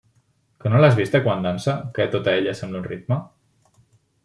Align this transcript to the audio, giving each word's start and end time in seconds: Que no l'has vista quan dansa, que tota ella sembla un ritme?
Que 0.63 0.71
no 0.71 0.79
l'has 0.83 0.97
vista 0.99 1.21
quan 1.27 1.45
dansa, 1.47 1.77
que 1.99 2.09
tota 2.17 2.35
ella 2.41 2.57
sembla 2.63 2.83
un 2.83 2.89
ritme? 2.91 3.21